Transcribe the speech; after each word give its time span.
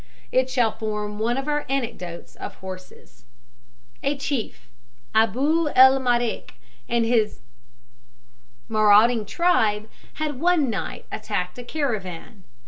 It 0.31 0.49
shall 0.49 0.71
form 0.71 1.19
one 1.19 1.37
of 1.37 1.47
our 1.47 1.63
anecdotes 1.69 2.35
of 2.37 2.55
horses. 2.55 3.23
A 4.01 4.17
chief, 4.17 4.67
Abou 5.13 5.67
el 5.75 5.99
Marek, 5.99 6.55
and 6.89 7.05
his 7.05 7.41
marauding 8.67 9.27
tribe, 9.27 9.87
had 10.15 10.39
one 10.39 10.71
night 10.71 11.05
attacked 11.11 11.59
a 11.59 11.63
caravan. 11.63 12.45